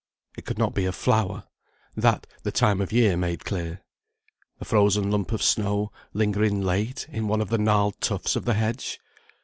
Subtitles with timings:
[0.35, 1.43] It could not be a flower;
[1.95, 3.83] that, the time of year made clear.
[4.59, 8.55] A frozen lump of snow, lingering late in one of the gnarled tufts of the
[8.55, 8.99] hedge?